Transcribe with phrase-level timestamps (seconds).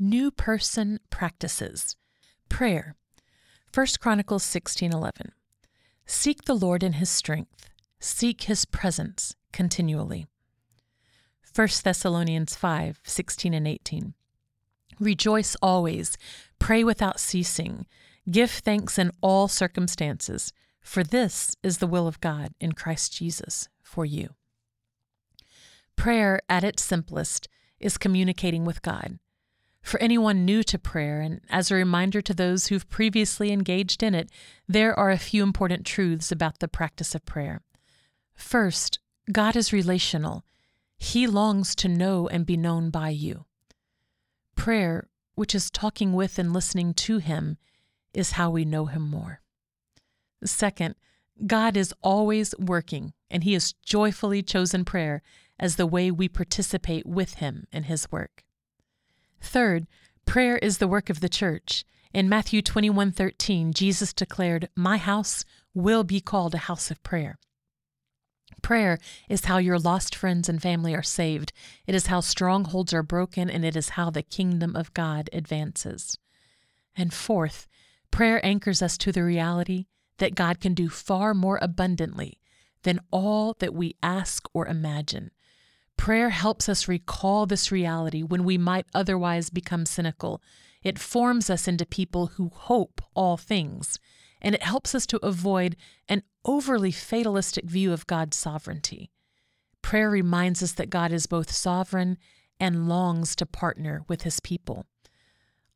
[0.00, 1.96] New person practices.
[2.48, 2.94] Prayer.
[3.74, 5.32] 1 Chronicles 16:11.
[6.06, 7.68] Seek the Lord in his strength.
[7.98, 10.28] Seek his presence continually.
[11.52, 14.14] 1 Thessalonians 5:16 and 18.
[15.00, 16.16] Rejoice always,
[16.60, 17.84] pray without ceasing,
[18.30, 23.68] give thanks in all circumstances, for this is the will of God in Christ Jesus
[23.82, 24.36] for you.
[25.96, 27.48] Prayer, at its simplest,
[27.80, 29.18] is communicating with God.
[29.88, 34.14] For anyone new to prayer, and as a reminder to those who've previously engaged in
[34.14, 34.30] it,
[34.68, 37.62] there are a few important truths about the practice of prayer.
[38.34, 38.98] First,
[39.32, 40.44] God is relational.
[40.98, 43.46] He longs to know and be known by you.
[44.56, 47.56] Prayer, which is talking with and listening to Him,
[48.12, 49.40] is how we know Him more.
[50.44, 50.96] Second,
[51.46, 55.22] God is always working, and He has joyfully chosen prayer
[55.58, 58.44] as the way we participate with Him in His work.
[59.40, 59.86] Third,
[60.24, 61.84] prayer is the work of the church.
[62.12, 67.38] In Matthew 21:13, Jesus declared, "My house will be called a house of prayer."
[68.62, 68.98] Prayer
[69.28, 71.52] is how your lost friends and family are saved.
[71.86, 76.18] It is how strongholds are broken, and it is how the kingdom of God advances.
[76.96, 77.68] And fourth,
[78.10, 82.40] prayer anchors us to the reality that God can do far more abundantly
[82.82, 85.30] than all that we ask or imagine.
[85.98, 90.40] Prayer helps us recall this reality when we might otherwise become cynical.
[90.82, 93.98] It forms us into people who hope all things,
[94.40, 95.76] and it helps us to avoid
[96.08, 99.10] an overly fatalistic view of God's sovereignty.
[99.82, 102.16] Prayer reminds us that God is both sovereign
[102.60, 104.86] and longs to partner with his people.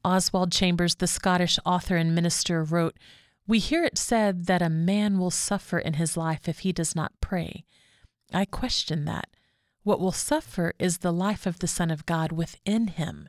[0.05, 2.97] Oswald Chambers, the Scottish author and minister, wrote,
[3.47, 6.95] We hear it said that a man will suffer in his life if he does
[6.95, 7.65] not pray.
[8.33, 9.29] I question that.
[9.83, 13.29] What will suffer is the life of the Son of God within him,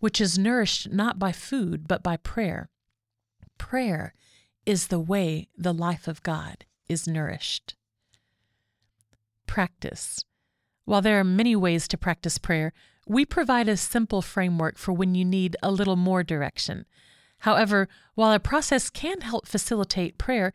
[0.00, 2.70] which is nourished not by food, but by prayer.
[3.56, 4.14] Prayer
[4.66, 7.76] is the way the life of God is nourished.
[9.46, 10.24] Practice.
[10.84, 12.72] While there are many ways to practice prayer,
[13.06, 16.86] we provide a simple framework for when you need a little more direction.
[17.38, 20.52] However, while a process can help facilitate prayer,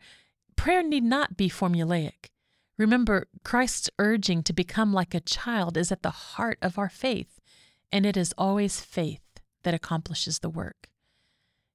[0.56, 2.30] prayer need not be formulaic.
[2.78, 7.40] Remember, Christ's urging to become like a child is at the heart of our faith,
[7.90, 10.88] and it is always faith that accomplishes the work.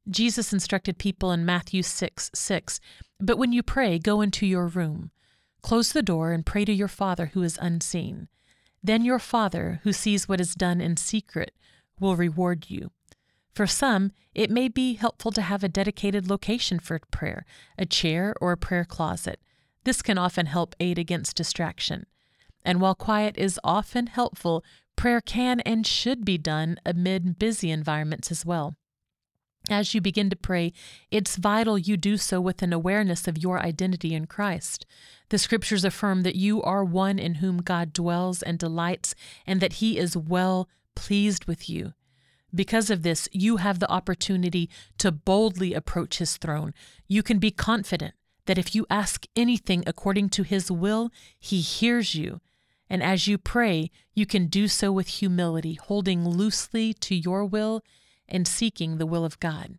[0.09, 2.79] Jesus instructed people in Matthew 6 6,
[3.19, 5.11] But when you pray, go into your room,
[5.61, 8.29] close the door, and pray to your Father who is unseen.
[8.81, 11.51] Then your Father, who sees what is done in secret,
[11.99, 12.91] will reward you.
[13.53, 17.45] For some, it may be helpful to have a dedicated location for prayer,
[17.77, 19.39] a chair or a prayer closet.
[19.83, 22.05] This can often help aid against distraction.
[22.63, 24.63] And while quiet is often helpful,
[24.95, 28.75] prayer can and should be done amid busy environments as well.
[29.69, 30.73] As you begin to pray,
[31.09, 34.85] it's vital you do so with an awareness of your identity in Christ.
[35.29, 39.15] The scriptures affirm that you are one in whom God dwells and delights,
[39.47, 41.93] and that He is well pleased with you.
[42.53, 46.73] Because of this, you have the opportunity to boldly approach His throne.
[47.07, 48.15] You can be confident
[48.45, 52.41] that if you ask anything according to His will, He hears you.
[52.89, 57.81] And as you pray, you can do so with humility, holding loosely to your will
[58.27, 59.77] and seeking the will of God.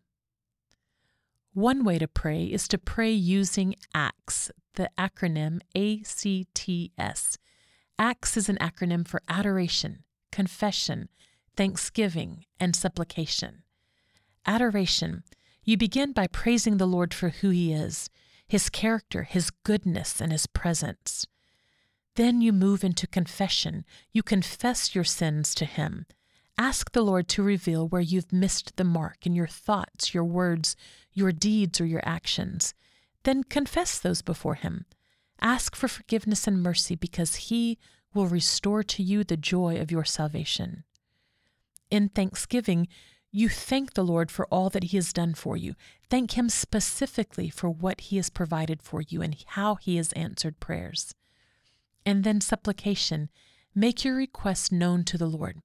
[1.52, 7.38] One way to pray is to pray using ACTS, the acronym ACTS.
[7.96, 10.02] ACTS is an acronym for adoration,
[10.32, 11.08] confession,
[11.56, 13.62] thanksgiving, and supplication.
[14.44, 15.22] Adoration.
[15.62, 18.10] You begin by praising the Lord for who He is
[18.54, 21.26] his character, his goodness, and his presence.
[22.14, 23.84] Then you move into confession.
[24.12, 26.06] You confess your sins to him.
[26.56, 30.76] Ask the Lord to reveal where you've missed the mark in your thoughts, your words,
[31.12, 32.74] your deeds, or your actions.
[33.24, 34.84] Then confess those before him.
[35.40, 37.76] Ask for forgiveness and mercy because he
[38.14, 40.84] will restore to you the joy of your salvation.
[41.90, 42.86] In thanksgiving,
[43.36, 45.74] you thank the Lord for all that He has done for you.
[46.08, 50.60] Thank Him specifically for what He has provided for you and how He has answered
[50.60, 51.16] prayers.
[52.06, 53.30] And then supplication.
[53.74, 55.60] Make your requests known to the Lord.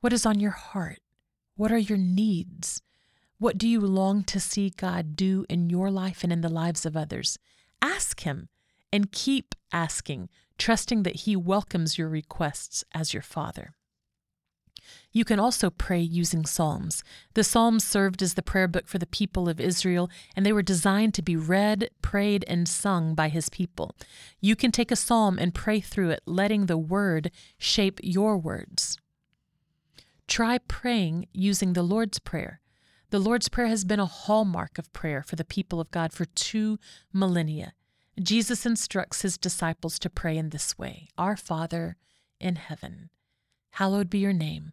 [0.00, 1.00] What is on your heart?
[1.56, 2.80] What are your needs?
[3.38, 6.86] What do you long to see God do in your life and in the lives
[6.86, 7.38] of others?
[7.82, 8.48] Ask Him
[8.90, 13.74] and keep asking, trusting that He welcomes your requests as your Father.
[15.12, 17.02] You can also pray using Psalms.
[17.34, 20.62] The Psalms served as the prayer book for the people of Israel, and they were
[20.62, 23.94] designed to be read, prayed, and sung by his people.
[24.40, 28.98] You can take a psalm and pray through it, letting the word shape your words.
[30.28, 32.60] Try praying using the Lord's Prayer.
[33.10, 36.24] The Lord's Prayer has been a hallmark of prayer for the people of God for
[36.24, 36.78] two
[37.12, 37.72] millennia.
[38.22, 41.96] Jesus instructs his disciples to pray in this way Our Father
[42.38, 43.10] in heaven,
[43.72, 44.72] hallowed be your name.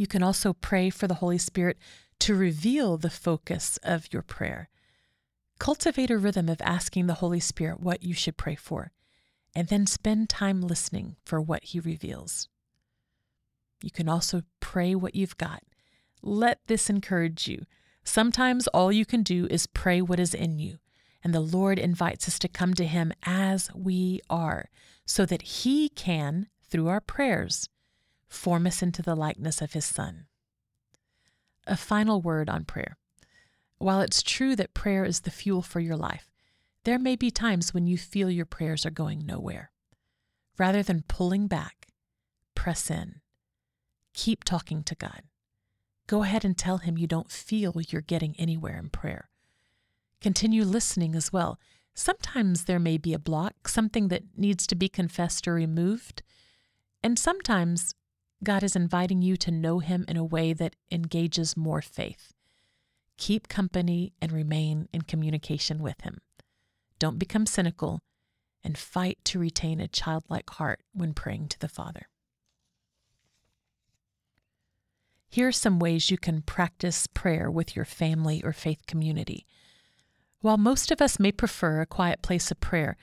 [0.00, 1.76] You can also pray for the Holy Spirit
[2.20, 4.70] to reveal the focus of your prayer.
[5.58, 8.92] Cultivate a rhythm of asking the Holy Spirit what you should pray for,
[9.54, 12.48] and then spend time listening for what He reveals.
[13.82, 15.64] You can also pray what you've got.
[16.22, 17.66] Let this encourage you.
[18.02, 20.78] Sometimes all you can do is pray what is in you,
[21.22, 24.70] and the Lord invites us to come to Him as we are,
[25.04, 27.68] so that He can, through our prayers,
[28.30, 30.26] form us into the likeness of His Son.
[31.66, 32.96] A final word on prayer.
[33.78, 36.30] While it's true that prayer is the fuel for your life,
[36.84, 39.70] there may be times when you feel your prayers are going nowhere.
[40.58, 41.88] Rather than pulling back,
[42.54, 43.20] press in.
[44.14, 45.22] Keep talking to God.
[46.06, 49.28] Go ahead and tell Him you don't feel you're getting anywhere in prayer.
[50.20, 51.58] Continue listening as well.
[51.94, 56.22] Sometimes there may be a block, something that needs to be confessed or removed.
[57.02, 57.94] And sometimes
[58.42, 62.32] God is inviting you to know Him in a way that engages more faith.
[63.18, 66.18] Keep company and remain in communication with Him.
[66.98, 68.00] Don't become cynical
[68.64, 72.08] and fight to retain a childlike heart when praying to the Father.
[75.28, 79.46] Here are some ways you can practice prayer with your family or faith community.
[80.40, 82.96] While most of us may prefer a quiet place of prayer,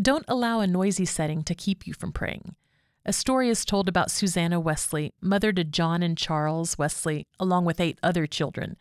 [0.00, 2.54] don't allow a noisy setting to keep you from praying.
[3.10, 7.80] A story is told about Susanna Wesley, mother to John and Charles Wesley, along with
[7.80, 8.76] eight other children.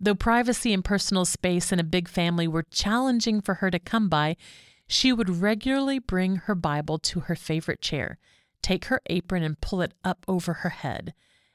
[0.00, 4.08] Though privacy and personal space in a big family were challenging for her to come
[4.08, 4.38] by,
[4.86, 8.16] she would regularly bring her Bible to her favorite chair,
[8.62, 11.12] take her apron and pull it up over her head,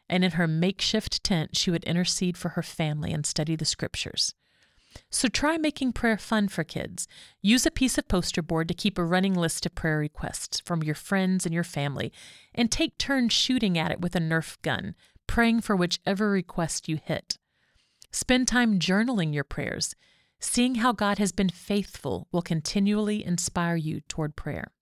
[0.07, 4.35] and in her makeshift tent she would intercede for her family and study the scriptures.
[5.15, 7.07] So try making prayer fun for kids.
[7.41, 10.83] Use a piece of poster board to keep a running list of prayer requests from
[10.83, 12.12] your friends and your family,
[12.53, 14.94] and take turns shooting at it with a Nerf gun,
[15.25, 17.38] praying for whichever request you hit.
[18.12, 19.95] Spend time journaling your prayers.
[20.41, 24.73] Seeing how God has been faithful will continually inspire you toward prayer.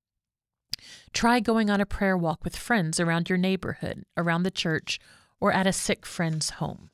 [1.13, 4.99] Try going on a prayer walk with friends around your neighborhood, around the church,
[5.39, 6.89] or at a sick friend's home.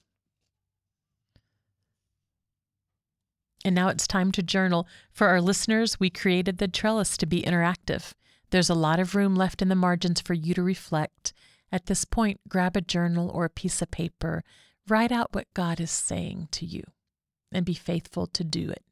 [3.65, 4.87] And now it's time to journal.
[5.11, 8.13] For our listeners, we created the trellis to be interactive.
[8.51, 11.33] There's a lot of room left in the margins for you to reflect.
[11.71, 14.43] At this point, grab a journal or a piece of paper,
[14.87, 16.83] write out what God is saying to you,
[17.51, 18.83] and be faithful to do it.